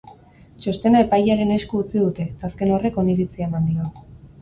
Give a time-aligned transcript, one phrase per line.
[0.63, 3.97] Txostena epailearen esku utzi dute, eta azken horrek oniritzia eman dio.